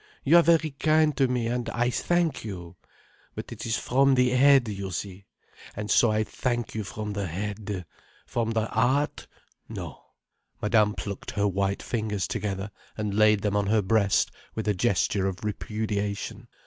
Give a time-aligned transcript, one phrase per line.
[0.23, 2.75] You are very kind to me, and I thank you.
[3.35, 5.25] But it is from the head, you see.
[5.75, 7.85] And so I thank you from the head.
[8.25, 10.01] From the heart—no."
[10.59, 15.27] Madame plucked her white fingers together and laid them on her breast with a gesture
[15.27, 16.47] of repudiation.